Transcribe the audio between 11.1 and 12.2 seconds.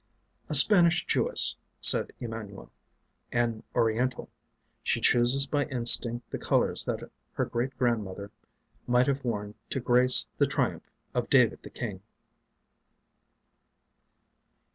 of David the King."